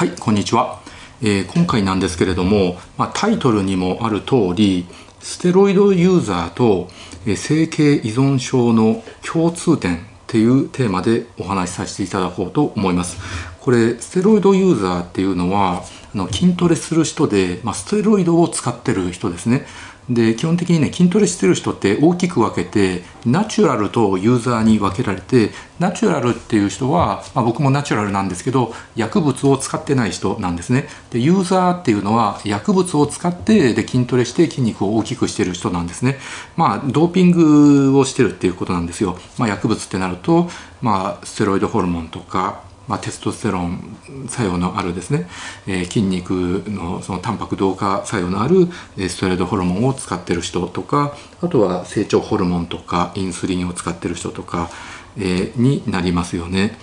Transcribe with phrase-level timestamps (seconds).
[0.00, 0.80] はい、こんにちは。
[1.20, 4.86] えー、今回なんですけれども、まあ、タイトルにもある通り、
[5.20, 6.88] ステロイドユーザーと、
[7.26, 13.18] えー、整形依存症の共通点っていうテーマでお話しさせていただこうと思います。
[13.60, 15.84] これ、ステロイドユーザーっていうのは、
[16.14, 19.66] あの筋トレする人で、まあ、ステロイドを使ってる人ですね。
[20.10, 30.88] で基本的にね筋トレしてる人って大きく分けてナチュラルとユーザーに分けられてナチュラルっていう人は、まあ、僕もナチュラルなんですけど薬物を使ってない人なんですね。
[31.10, 36.18] でユーザーっていうのは薬物を使ってで筋トレして筋肉を大きくしてる人なんですね。
[36.56, 40.48] まあドーピングをしてるっていうことなんですよ、まあ、薬物ってなると、
[40.82, 43.96] まあ、ステロイドホルモンとかまあ、テストステロン
[44.28, 45.28] 作用のあるですね、
[45.68, 48.66] えー、筋肉のそのタンパク同化作用のある
[49.08, 54.70] ステロイドホルモンを使ってる人とかあとは成長ホルモンとかインスリンを使ってる人とか、
[55.16, 56.76] えー、になりますよね。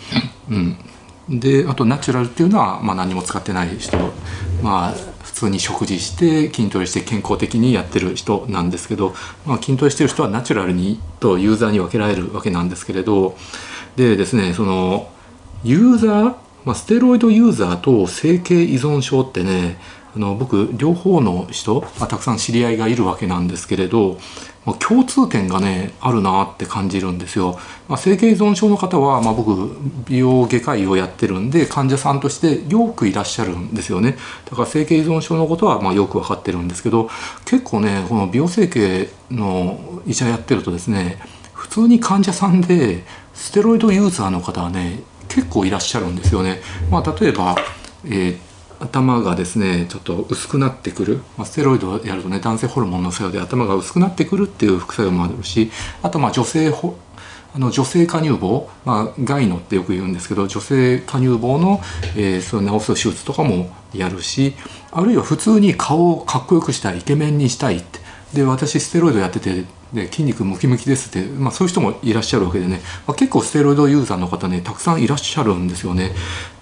[0.50, 0.78] うん。
[1.30, 3.98] であとナチュラルっていうのは、まあ、何も使ってない人。
[4.64, 9.14] まあ普通に食事して筋トレして健康的にやってる人なんですけど、
[9.46, 13.36] まあ、筋トレしてる人はナチュラルにとユーザーに分けられるわけなんですけれど
[13.98, 15.12] でですねその
[15.64, 19.78] ユーザー、まあ、ステロイドユーザーと整形依存症ってね
[20.16, 24.18] あの僕両方の人、まあ、たくさん知り合いがいるわけなんですけれど、
[24.66, 29.78] まあ、共通点がねあるなって感じるんですよ、まあ、整形依存症の方は、まあ、僕
[30.08, 34.18] 美容外科医をやってるんで患者さんとしてよくいらっしゃるんですよね。
[34.50, 37.10] だから整形依存症のことはまあよく分かってるんですけど
[37.46, 41.20] 結構ねこの美容整形の医者やってるとですね
[41.54, 45.02] 普通に患者さんでステロイドユーザーの方はね
[45.38, 46.62] 結構いらっしゃるんですよね。
[46.90, 47.56] まあ、例えば、
[48.06, 48.38] えー、
[48.80, 55.70] 頭がですねちょっと薄くなってくる、まあ、ステロイドをやるとね男性ホルモンの作用で頭が薄くなってくるっていう副作用もあるし
[56.02, 56.74] あとまあ女性
[57.54, 61.82] あの女性加乳房、まあ、ガイノってよく言うんですけど女性加乳房の、
[62.16, 64.56] えー、その治す手術とかもやるし
[64.92, 68.08] あるいは普通に顔をかっこよくしたいイケメンにしたいって。
[68.34, 76.12] で私ステロイドやっててで筋肉ムキムキですって、まあ、そういう人もいらっしゃるわけでね、まあ、結構ステロイドユーザーの方ねたくさんいらっしゃるんですよね。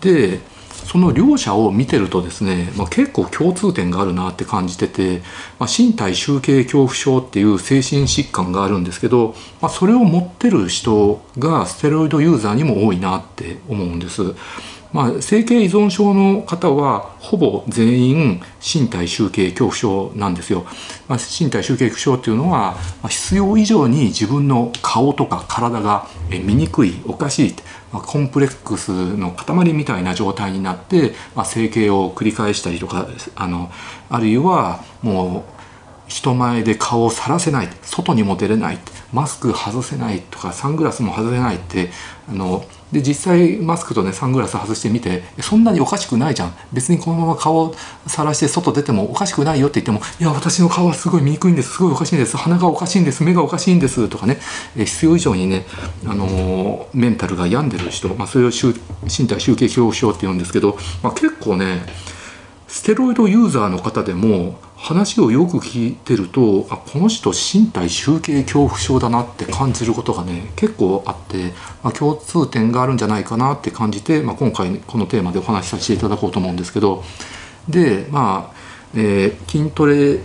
[0.02, 0.40] で
[0.86, 5.24] その両者を見てるとですね、まあ、結構共通点があるなって感じてて、
[5.58, 14.36] まあ、身体集計恐怖症っていう精神疾患があるんですけど、まあ、それを持ってる人がステロイドユーザーにも多いなって思うんです。
[14.96, 20.66] まあ、整形依存症の方はほぼ全員身体集計恐怖症なんですよ。
[21.10, 22.78] まあ、身体集計恐怖症っていうのは
[23.10, 27.56] 必要以上に自分の顔とか体が醜いおかしい、
[27.92, 33.70] まあ、コンプレックスの塊みたいな状態になって、まあ、整形を繰り返したりとかあの
[34.10, 35.56] あるいはもう
[36.08, 38.78] 人前で顔をさらせない外にも出れない
[39.12, 41.90] マスク外せないとかサングラスも外せないって
[42.30, 46.54] あので実際マスクとねサングラス外してみてそんなにおかしくないじゃん。
[46.72, 47.76] 別にこのまま顔を
[48.08, 51.74] さらして外出てもおかしくないよって言ってもいや私の顔はすごい醜いんです。
[51.74, 52.38] すごいおかしいんです。
[52.38, 53.24] 鼻がおかしいんです。
[53.24, 54.08] 目がおかしいんです。
[54.08, 54.40] とかね。
[54.76, 55.66] 必要以上にね、
[56.06, 61.86] あのメンタルが病んでる人、まあ、それを身体集計恐怖症って言うんですけど、まあ、結構ね
[62.76, 77.02] ステロイドユーザーの方でも話をよく聞いてるとあこの人身体集計恐怖症だなって感じることがね結構あって、まあ、共通点があるんじゃないかなって感じて、まあ、今回このテーマでお話しさせていただこうと思うんですけど。
[77.70, 78.56] でまあ、
[78.94, 80.20] えー、筋トレ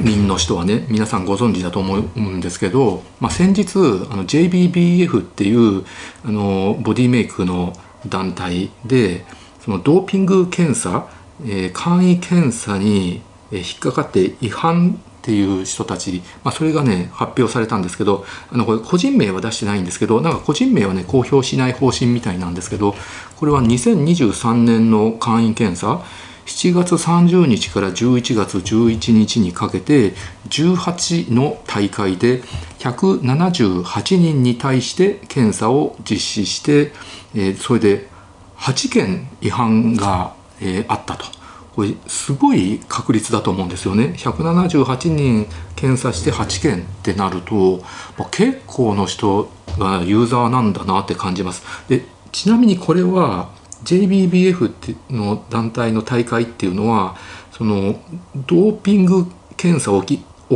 [0.00, 3.78] 民の人はね皆さんご存知だと思うんですけど、まあ、先日
[4.10, 5.84] あの JBBF っていう
[6.24, 7.72] あのボディメイクの
[8.08, 9.24] 団体で
[9.60, 11.08] そのドーピング検査
[11.44, 22.96] えー、簡易検査に引っかかって違反っていう人たち、まあ、それがね発表されたんですけどあのこれ個人名は出してないんですけどなんか個人名はね公表しない方針みたいなんですけど
[23.36, 26.04] これは2023年の簡易検査
[26.46, 30.14] 7月30日から11月11日にかけて
[30.48, 32.42] 18の大会で
[32.80, 36.92] 178人に対して検査を実施して、
[37.36, 38.08] えー、それで
[38.56, 41.26] 8件違反がえー、あったと。
[41.74, 47.78] これすごい確率だと思うんですよね178人検査して8件ってなると、
[48.18, 53.50] まあ、結構の人がユーザーなんだなって感じますでちなみにこれは
[53.84, 57.16] JBBF の団体の大会っていうのは
[57.50, 58.00] その
[58.46, 59.26] ドーピング
[59.56, 60.02] 検査を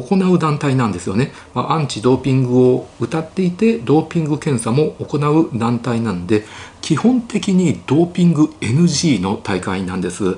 [0.00, 6.44] 行う団体なんですよね、まあ、アンチドーピングを謳っていてドーピング検査も行う団体なんで
[6.81, 10.37] 基本的にドーピング NG の大会なんです。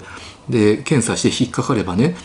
[0.48, 2.16] で検査して引っかかればね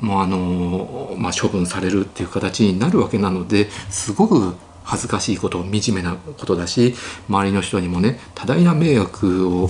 [0.00, 6.94] もうあの、まあ、処分されるっていう形になるわけなのですごく恥ずかしいこと惨めなことだし
[7.28, 9.68] 周りの人にもね多大な迷惑を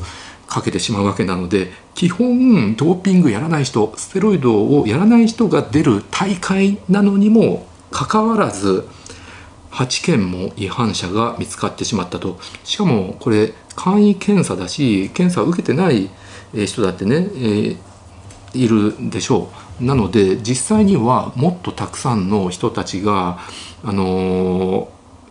[0.56, 8.88] かけてしまうわけなので基本ドーピングやらない人ステロイドをやらない人が出る大会なのにもかかわらず
[9.70, 12.38] 8件も違反者が見つかってしまったと。
[12.64, 16.08] しかもこれ簡易検査だし検査を受けてない
[16.64, 17.76] 人だってね、えー、
[18.54, 19.50] いるでしょ
[19.80, 19.84] う。
[19.84, 23.38] なので実際にはもっとたくさんの人たちが、
[23.84, 24.88] あのー、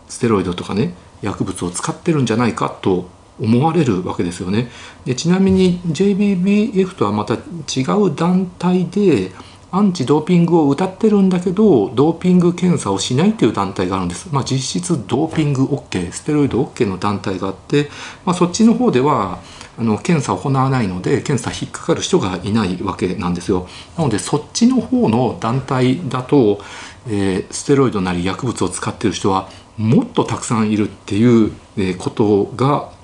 [0.08, 4.70] ステロイドとかね薬物を使ってるんじゃないかと思われるわけですよね。
[5.04, 9.32] でちなみに JBBF とはまた違う団体で
[9.72, 17.90] アンチドーピングを謳ってるんだけどドーピング検査をしないっていう団体があるんです、まあ、実質ドーピング OK ステロイド OK の団体があって、
[18.24, 19.40] まあ、そっちの方では
[19.78, 23.68] あの検査を行わないので検査引っかかる人がいないわけなんですよ
[23.98, 26.60] なのでそっちの方の団体だと、
[27.08, 31.52] えー、ステロイドなり薬物を使ってる人はもっとたくさんいるっていう
[31.98, 32.95] ことが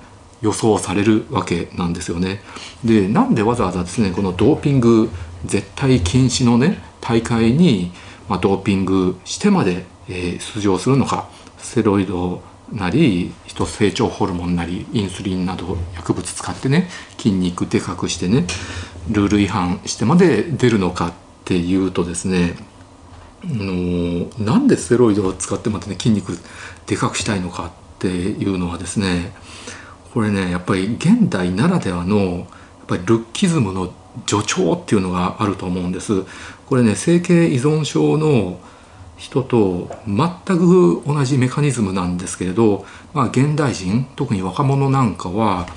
[0.43, 2.41] 予想されるわけなんですよね。
[2.83, 5.09] でなんでわざわざですねこのドーピング
[5.45, 7.91] 絶対禁止のね大会に、
[8.29, 12.41] まあ、ドーピングしてまで、えー、出場するのかステロイド
[12.71, 18.45] なり人成長ホルモンなりインスリンなど薬物使ってね筋肉でかくしてね
[19.09, 21.13] ルール違反してまで出るのかっ
[21.45, 22.55] ていうとですね
[23.45, 26.37] のなんでステロイドを使ってまでね筋肉
[26.85, 29.33] でかくしたいのかっていうのはですね
[30.13, 32.45] これねやっぱり現代ならではのやっ
[32.87, 33.91] ぱりルッキズムの
[34.27, 36.23] 助長っていうのがあると思うんです。
[36.67, 38.59] これね整形依存症の
[39.17, 45.67] 人と全く同じメカニズムなんですけれど、まあ、現代人特に若者なんかは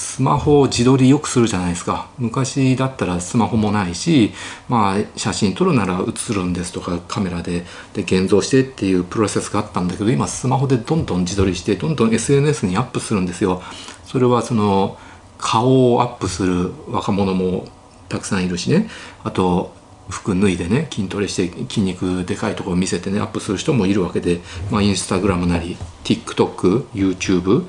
[0.00, 2.08] スマホを自撮りよくするじゃないですか。
[2.18, 4.32] 昔だったらスマホもないし、
[4.66, 13.60] まあ、写真撮るなら写るんですとかカメラでで現像してっていうプロセスがあったんだけど今スマホでどんどん自撮りしてどんどん SNS にアップするんですよ。
[14.06, 14.96] それはその
[15.36, 17.68] 顔をアップする若者も
[18.08, 18.88] たくさんいるしね。
[19.22, 19.74] あと
[20.08, 27.66] 服脱いでね筋トレして筋肉でかいところを見せてねアップする人もいるわけで、まあ、インスタグラムなり TikTokYouTube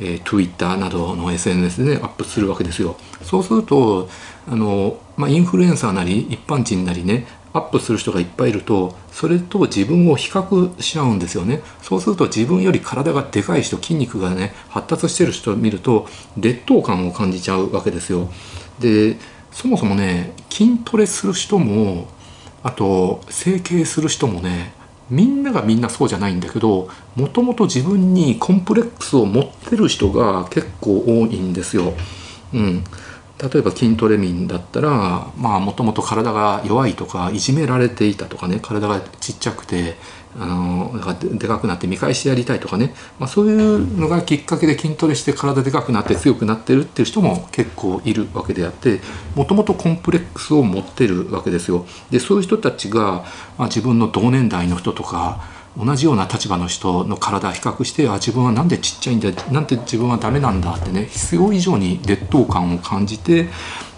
[0.00, 2.96] えー、Twitter などの SNS で、ね、アップするわけですよ。
[3.22, 4.08] そうすると
[4.48, 7.26] あの、まあ、インフルエンサーなり一般人なりね
[7.56, 16.06] アップする人がいっぱいいるとそれと自分を比較しちゃうんですよねそうすると自分より体がでかい人筋肉がね発達してる人を見ると
[16.36, 18.30] 劣等感を感じちゃうわけですよ
[18.78, 19.16] で
[19.52, 22.08] そもそもね筋トレする人も
[22.62, 24.74] あと整形する人もね
[25.10, 31.94] みんながみんなそうじゃないんだけどもともと自分にコンプレックスを持ってる人が結構多いんですよ。
[32.54, 32.84] うん、
[33.38, 39.96] 例えば筋トレ民だったらもともと体が弱いとかいじめられていたとかね体がちっちゃくて
[40.38, 49.00] あのでかくなって見返してやりたいとかね、まあ、そういうのがきっかけで筋トレして体でかくなって強くなってるっていう人も結構いるわけであって
[49.34, 51.86] もともとコンプレックスを持ってるわけですよ。
[52.10, 53.24] でそういう人たちが、
[53.58, 63.48] まあ、自分の同年代の人とか同じような立場の人の体比較してあ自分はなんでちっちゃいんだなんて自分はダメなんだってね必要以上に劣等感を感じて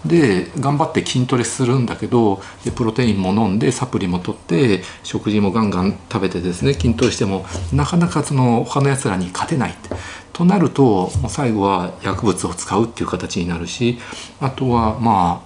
[0.05, 9.75] で頑張って筋トレするんだけどでプロテインも飲んでサプリも取って食事もガンガン食べてですね筋トレしてもなかなかその他のやつらに勝てない
[10.33, 10.83] となると
[11.21, 13.99] もう最後は薬物を使うっていう形になるし
[14.39, 15.43] あとはま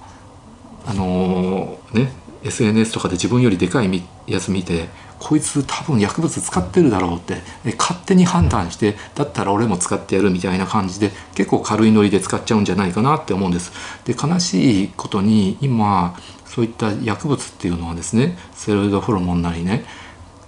[0.86, 2.12] ああのー、ね
[2.44, 4.90] SNS とかで自分よりでかいやつ見て
[5.24, 7.38] こいつ多分薬物使ってるだろうって
[7.78, 13.72] 勝手に判断してだったら俺も使ってやるみたいな感じで結構軽いノリで使っちゃうんじゃないかなって思うんです。
[14.04, 19.86] で悲しいことに今そういった薬物っていうのはですねステロイドホルモンなりね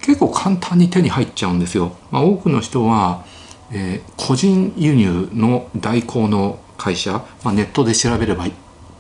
[0.02, 1.94] 結構簡単に手に入っちゃうんですよ。
[2.12, 3.26] まあ、多くの人は、
[3.72, 8.46] えー、個人輸入の代行の会社、まあ、ネットで調べれば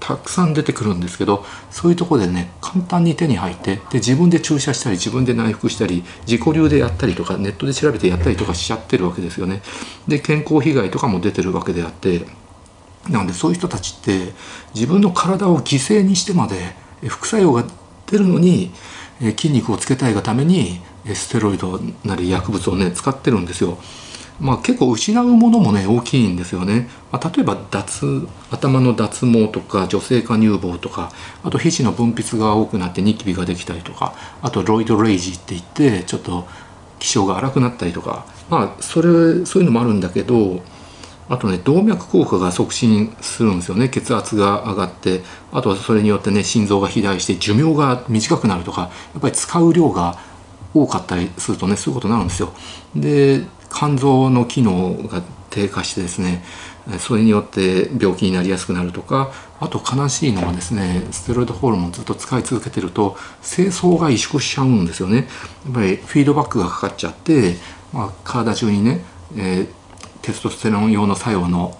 [0.05, 9.63] たくさん出てくるんですけどそういうとこでね簡単に手に入ってで自分で注射したり自分で内服したり自己流でやったりとかネットで調べてやったりとかしちゃってるわけですよね。
[10.07, 12.27] で健康被害とかも出てるわけであって
[13.09, 14.33] なのでそういう人たちって
[14.75, 16.75] 自分の体を犠牲にしてまで
[17.07, 17.65] 副作用が
[18.05, 18.71] 出るのに
[19.19, 20.81] 筋肉をつけたいがために
[21.15, 23.79] ステロイドなり薬物をね使ってるんですよ。
[24.39, 31.11] まあ、結構失うものもね大きいんですよね、まあ、例えば脱頭の脱毛とか女性化乳房とか
[31.43, 36.47] あと皮脂の分泌が多くなってニキビができたりとかあとロイドレイジーって言ってちょっと
[36.99, 38.25] 気性が荒くなったりとか。
[38.49, 40.61] まあそれそういうのもあるんだけど
[41.27, 43.89] あとね動脈硬化が促進するんですよね。
[43.89, 50.19] 血圧が上がってあとはそれによってね心臓が肥大して寿命が短くなるとかやっぱり使う量が
[50.73, 52.53] 多かったりするとねそういうことになるんですよ。
[52.95, 53.43] で
[53.75, 56.43] 肝臓の機能が低下してですね
[56.99, 65.27] それによって病気になりやすくなるとかあと悲しいのはですねステロイドホルモンずっと使い続けてると精巣が萎縮しちゃうんですよね。
[65.65, 67.55] やっぱりフィードバックがかかっちゃって、
[67.91, 69.01] まあ、体中にね、
[69.35, 69.67] えー、
[70.21, 71.75] テストステロン用の作用の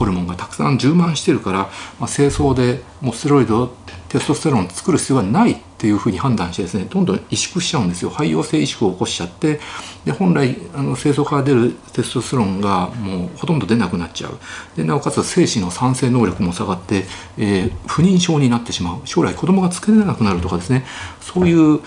[0.00, 1.58] ホルモンがたくさん充満してるから、
[1.98, 3.66] まあ、精巣でもうステロイド
[4.08, 8.10] テストステロンを作る必要はないっていうふうに判断してですねどんどん萎縮しちゃうんですよ。
[8.10, 9.60] 肺陽性萎縮を起こしちゃって
[10.06, 14.38] で本来あの精巣から出るテストステロンがもうほとんど出なくなっちゃう。
[14.74, 17.04] でなおかつ精子の産生能力も下がって、
[17.36, 19.00] えー、不妊症になってしまう。
[19.04, 20.86] 将来子供が作れなくなるとかですね。
[21.20, 21.84] そういう結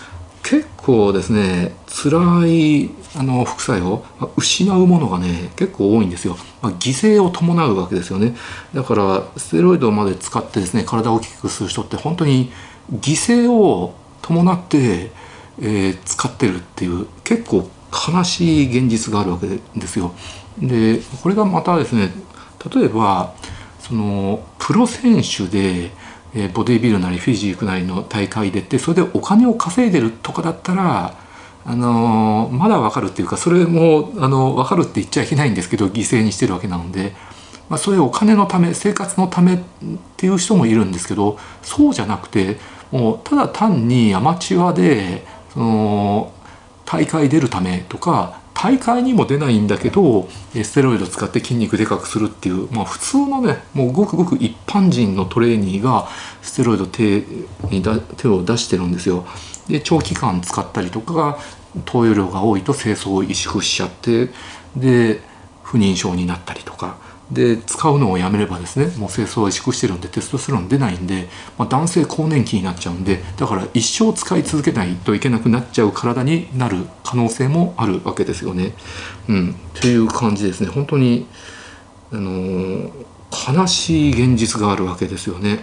[0.84, 4.04] 構ですね辛いあの副作用
[4.36, 8.36] 失うものがね結構多いんですよ、まあ、犠牲を伴うわけですよね。
[8.74, 12.52] だからステロイドまで使ってですね体を大きくする人って本当に
[12.92, 15.12] 犠牲を伴って、
[15.62, 20.14] えー、使ってるっていう結構悲しい現実があるわけですよ。
[20.60, 22.12] でこれがまたですね
[22.74, 23.34] 例えば
[23.80, 25.92] そのプロ選手で
[26.36, 31.16] え、ボディビルなりフィジークなりの大会出てそれでお金を稼いでるとかだったら、
[31.66, 37.14] あの、まだ分かるっていうかそれも、あの分かるって言っちゃいけないんですけど犠牲にしてるわけなので、
[37.70, 39.60] まあ、それお金のため生活のためっ
[40.18, 42.58] ていう人もいるんですけどそうじゃなくて
[42.92, 46.34] もうただ単にアマチュアでその
[46.86, 56.08] 大会出るためとか大会にも出ないんだけどステロイド使って筋肉でかくするっていう、まあ、普通のねもうごくごく一般人のトレーニーが
[56.42, 57.24] ステロイド手
[57.70, 59.26] にだ手を出してるんですよ。
[59.68, 61.40] で長期間使ったりとかが
[61.86, 64.30] 投与量が多いと清掃を萎縮しちゃって
[64.76, 65.22] で
[65.64, 66.98] 不妊症になったりとか
[67.32, 78.74] で使うのをやめればですねもう清掃は萎縮してるんでテストステロン出ないんで、まあ、男性更年期になっちゃうんでだから一生使い続けないといけなくなっちゃう体になる可能性もあるわけですよね。
[79.30, 81.28] うん、という感じですね本当に、
[82.12, 82.92] あのー、
[83.54, 85.60] 悲しい現実があるわけですよね。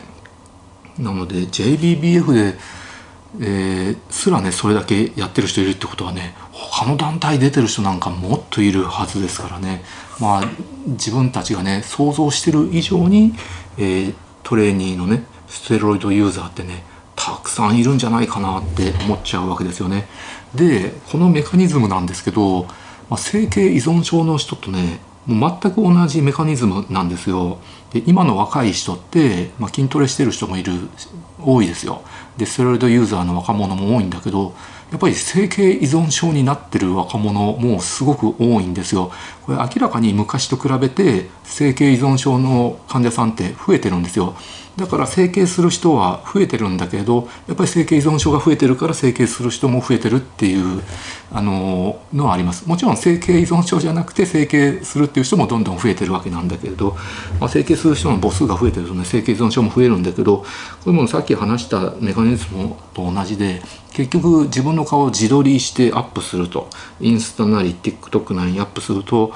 [0.99, 2.59] なので JBBF で
[3.39, 9.83] えー、すらねそれだけやってる人いるってことはね他の団体出てる人なんかもっといるはずですからね
[10.21, 10.45] まあ
[10.87, 13.33] 自分たちがね想像してる以上に、
[13.79, 16.83] えー、トレーニーのねステロイドユーザーってね
[17.15, 20.09] たくさんいるんじゃないかなって思っちゃうわけですよね。
[20.55, 22.71] でこのメカニズムなんですけど、ま
[23.11, 27.59] あ、整形依存症の人とねもう全く同じメカニズムなんですよ。
[27.93, 30.73] で今の若い人って、まあ、筋トレしてる人もいる
[31.45, 32.03] 多いですよ。
[32.37, 34.55] でステロイドユーザーの若者も多いんだけど
[34.91, 39.13] やっぱり整形依存症になってる若者もすごく多いんですよ。
[39.43, 44.35] これ明らかに昔と比べて整形依存症の患者さんって増えてるんですよ。
[44.77, 50.83] だから整形する人は増えてるんだけどやっぱり整形依存症が増えてるから整形する人も増えてるっていう
[51.33, 56.97] あののはありますもちろん整形依存症じゃなくて整形するっていう人もどんどん増えてるわけなんだけれど、
[57.39, 60.47] まあ、整形する人の母数が増えてるとね整形依存症も増えるんだけどこ
[60.87, 66.69] れもさっき話したメカニズムと同じで結局自分の顔を自撮りしてアップすると。
[67.01, 69.33] インスタなり TikTok なりにアップすると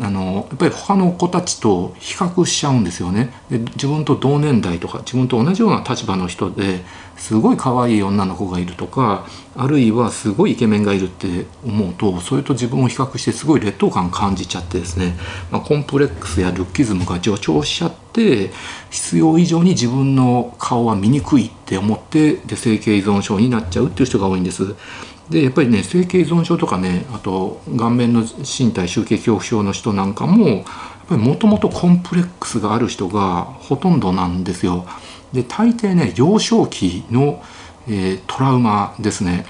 [0.00, 6.80] あのやっぱり他の子たちと比較しちゃうんですよねで自分と同年代とか自分と同じような立場の人で
[7.16, 9.26] すごい可愛い女の子がいるとか
[9.56, 15.16] あるいはすごいイケメンがいるって思うとそれと自分を比較してすごい劣等感感じちゃってですね、
[15.50, 18.50] まあ、コンプレックスやルッキズムが助長しちゃって
[18.90, 24.74] 必要以上に自分の顔は見にくいって思ってで整形依存症になっちゃうっていう人が多いんです。
[25.30, 30.64] でやっぱりね整形依存症とかねあと顔面の身体集計恐怖症の人なんかもやっ
[31.08, 34.86] ぱりもともとコンプレックスがある人がほとんどなんですよ。
[35.32, 37.42] で大抵ね幼少期の、
[37.86, 39.44] えー、トラウマですね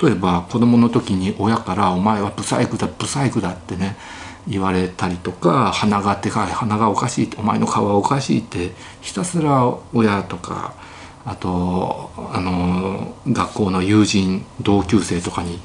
[0.00, 3.96] 例えば子供の時に親から「お前はブサイクだブサイクだ」ってね
[4.48, 10.74] 言われたりとか鼻がでかい鼻がおかしいお前の顔はおかしいってひたすら親とか
[11.26, 15.58] あとあの学校の友人同級生とかに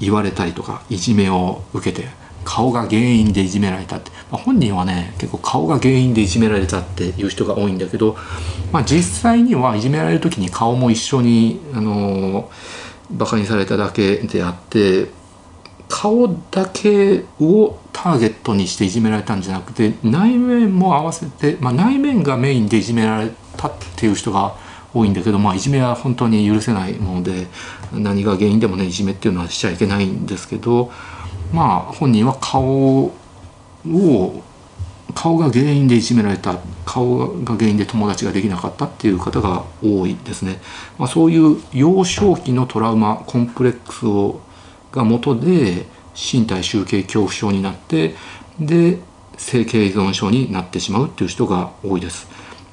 [0.00, 2.08] 言われたりとかいじめを受けて
[2.44, 8.16] 顔が原因でいじめられたって、まあ、本人はね結構顔が原因でいじめられたっていう人が多いんだけど、
[8.70, 12.50] まあ、実際にはいじめられる時に顔も一緒にあの
[13.10, 15.08] バカにされただけであって
[15.88, 24.56] 顔だけをターゲットにしていじめられたんじゃなくて内面も合わせて、まあ、内面がメインでいじめられたっていう人が
[24.94, 27.46] 多いんだけど、まあ、いじめは本当に許せないもので
[27.92, 30.90] 何が原因でもねいじめっていうのはしちゃいけないんですけど
[31.52, 34.42] まあ本人は顔を
[35.14, 40.60] 顔が原因でいじめられた顔が原因で友達ができなかったっていう方が多いですね。
[40.98, 44.40] まあ、そういう幼少期のトラウマコンプレックスを
[44.92, 48.14] が元で身体集計恐怖症になって
[48.58, 48.98] で
[49.36, 52.28] 整形依存症になってしまうっていう人が多いです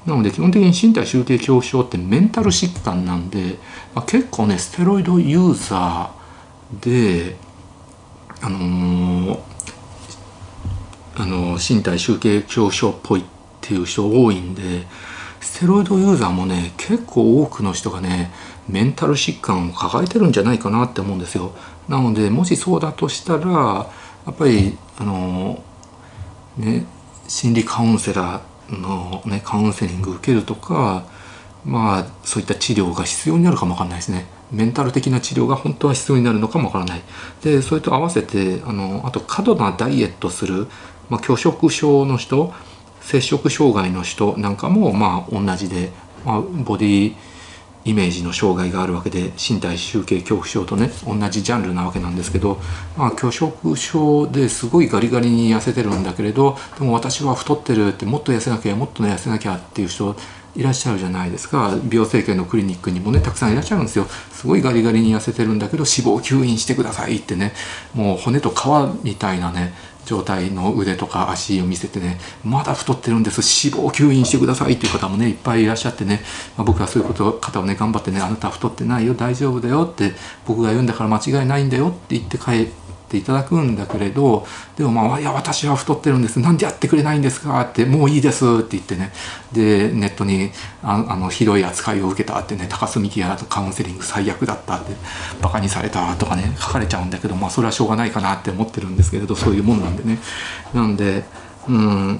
[0.06, 3.58] なので基本的に身体集計恐怖症ってメンタル疾患なんで、
[3.94, 7.36] まあ、結構ねステロイドユーザーで
[8.40, 9.40] あのー、
[11.16, 13.24] あの身体集計恐怖症っぽいっ
[13.60, 14.86] ていう人多いんで
[15.40, 18.30] ステロイドユーザーもね結構多くの人がね
[18.68, 21.52] メンタル疾患を抱えてるんじゃないかなって思うんですよ。
[21.88, 23.86] なのでもしそうだとしたら
[24.26, 25.62] やっぱりあの
[26.56, 26.84] ね
[27.28, 31.04] 心理カウンセラーの、ね、カウンセリング受けるとか
[31.64, 34.26] まあそういった治療が必要になるかもわかんないですね。
[34.52, 37.02] メンタル的な治療が本当は必要になるのかもわからない。
[37.42, 40.68] でそれと合わせてあのあと過度なダイエットする、
[41.10, 42.52] まあ、拒食症の人
[43.00, 45.90] 摂食障害の人なんかもまあ同じで、
[46.24, 47.14] まあ、ボディー
[47.86, 52.58] イメージの障害があるわけで身体集計恐怖症とね同じジャンルなわけなんですけど、
[52.96, 60.16] まあ、拒食症ですごいガリガリに痩せてるんだけれどでも私は太ってるってもっと痩せなきゃもっと痩せなきゃっていう人
[60.56, 61.78] いらっしゃるじゃないですか。
[61.84, 64.06] 美容整形のクリニックにもねたくさんいらっしゃるんですよ。
[64.32, 67.52] すごいガリガリに痩せてるんだけど脂肪吸引してくださいってね。
[67.94, 69.74] もう骨と皮みたいなね
[70.06, 73.42] 状態の腕とか足を見せてねまだ太ってるんです。
[73.68, 76.22] 脂肪吸引してくださいっていう方もねいっぱいいらっしゃってね、
[76.56, 80.12] まあ、僕はそういうこと方をね頑張ってねあなた太ってないよ大丈夫だよって
[80.46, 84.46] 僕が言うんだから間違いないんだよって言って帰ってていただくんだけれど
[84.76, 86.40] でもまあ「いや私は太ってるんです。
[86.40, 89.12] なんでやってくれないんですか?」って「もういいです」って言ってね。
[89.52, 90.50] でネットに
[90.82, 94.94] ああのひどい扱いを受けたってね高須幹也とカウンセリング最悪だったって
[95.40, 100.18] バカにされたとかね書かれちゃうんだけどまあそれはしょうがないかなって思ってるんですけれどそういうもんなんでね。
[100.74, 101.24] なんで
[101.68, 102.18] うん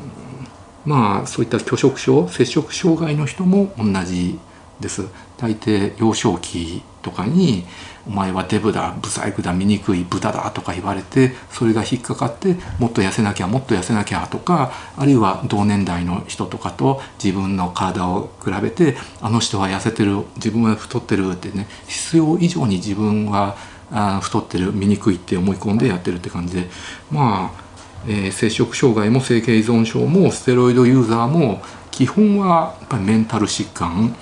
[0.85, 4.39] まあそういった拒食症摂食障害の人も同じ
[4.81, 5.05] です。
[5.37, 7.67] 大抵幼少期とかに
[8.09, 23.57] お前はデブだブサイクだ醜い豚だとか言われてそれが引っかかってもっと痩せなきゃもっと痩せなきゃとかあるいは同年代の人とかと自分の体を比べてあの人は痩せてる自分は太ってるってね必要以上に自分は
[23.91, 26.69] あ太ってる醜いって思い込んでやってるって感じで
[27.11, 27.65] まあ、
[28.07, 34.15] えー、摂食障害も整形依存症もステロイドユーザーも基本はやっぱりメンタル疾患、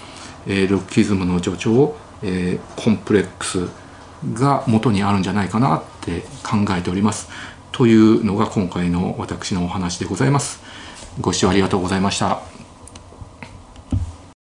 [0.47, 3.69] えー、ルッキズムの助長えー、コンプレックス
[4.33, 7.29] が元にあるんじゃないかなって考えております。
[7.73, 10.63] というのが今回の私のお話でございます。
[11.21, 12.54] ご視聴ありがとうございました。